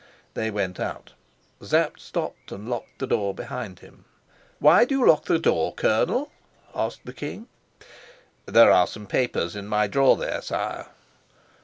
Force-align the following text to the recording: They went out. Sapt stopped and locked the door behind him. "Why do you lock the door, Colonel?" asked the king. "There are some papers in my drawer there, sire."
They 0.33 0.49
went 0.49 0.79
out. 0.79 1.13
Sapt 1.61 1.99
stopped 1.99 2.51
and 2.51 2.67
locked 2.67 2.97
the 2.97 3.05
door 3.05 3.35
behind 3.35 3.81
him. 3.81 4.05
"Why 4.57 4.83
do 4.83 4.97
you 4.97 5.05
lock 5.07 5.25
the 5.25 5.37
door, 5.37 5.75
Colonel?" 5.75 6.31
asked 6.73 7.01
the 7.05 7.13
king. 7.13 7.47
"There 8.47 8.71
are 8.71 8.87
some 8.87 9.05
papers 9.05 9.55
in 9.55 9.67
my 9.67 9.85
drawer 9.85 10.17
there, 10.17 10.41
sire." 10.41 10.87